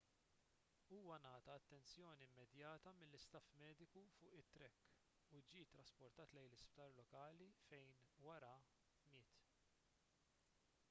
[0.93, 4.87] huwa ngħata attenzjoni immedjata mill-istaff mediku fuq it-track
[5.39, 7.93] u ġie ttrasportat lejn sptar lokali fejn
[8.29, 8.53] wara
[9.13, 9.45] miet